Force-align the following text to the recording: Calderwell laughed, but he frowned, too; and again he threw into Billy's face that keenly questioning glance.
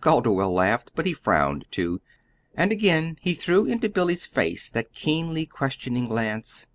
Calderwell 0.00 0.52
laughed, 0.52 0.90
but 0.96 1.06
he 1.06 1.12
frowned, 1.12 1.64
too; 1.70 2.00
and 2.56 2.72
again 2.72 3.18
he 3.20 3.34
threw 3.34 3.66
into 3.66 3.88
Billy's 3.88 4.26
face 4.26 4.68
that 4.68 4.92
keenly 4.92 5.46
questioning 5.46 6.06
glance. 6.08 6.66